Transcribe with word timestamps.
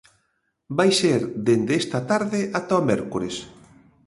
Vai 0.77 0.89
ser 1.01 1.21
dende 1.47 1.73
esta 1.81 1.99
tarde 2.11 2.39
ata 2.59 2.79
o 2.81 2.85
mércores. 2.89 3.35